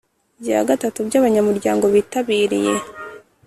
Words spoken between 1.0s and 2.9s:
by abanyamuryango bitabiriye